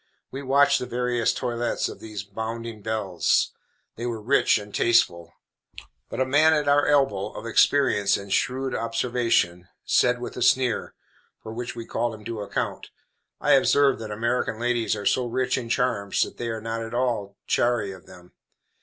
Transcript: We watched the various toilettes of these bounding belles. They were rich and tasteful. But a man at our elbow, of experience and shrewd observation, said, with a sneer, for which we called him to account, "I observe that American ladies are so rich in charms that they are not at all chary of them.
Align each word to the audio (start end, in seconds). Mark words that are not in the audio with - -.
We 0.31 0.41
watched 0.41 0.79
the 0.79 0.87
various 0.87 1.31
toilettes 1.31 1.87
of 1.87 1.99
these 1.99 2.23
bounding 2.23 2.81
belles. 2.81 3.51
They 3.97 4.07
were 4.07 4.19
rich 4.19 4.57
and 4.57 4.73
tasteful. 4.73 5.31
But 6.09 6.19
a 6.19 6.25
man 6.25 6.55
at 6.55 6.67
our 6.67 6.87
elbow, 6.87 7.29
of 7.33 7.45
experience 7.45 8.17
and 8.17 8.33
shrewd 8.33 8.73
observation, 8.73 9.67
said, 9.85 10.19
with 10.19 10.35
a 10.37 10.41
sneer, 10.41 10.95
for 11.43 11.53
which 11.53 11.75
we 11.75 11.85
called 11.85 12.15
him 12.15 12.25
to 12.25 12.41
account, 12.41 12.89
"I 13.39 13.51
observe 13.51 13.99
that 13.99 14.09
American 14.09 14.57
ladies 14.59 14.95
are 14.95 15.05
so 15.05 15.27
rich 15.27 15.55
in 15.55 15.69
charms 15.69 16.23
that 16.23 16.37
they 16.37 16.49
are 16.49 16.61
not 16.61 16.81
at 16.81 16.95
all 16.95 17.37
chary 17.45 17.91
of 17.91 18.07
them. 18.07 18.33